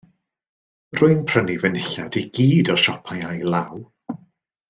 [0.99, 3.79] Rwy'n prynu fy nillad i gyd o siopau ail-law.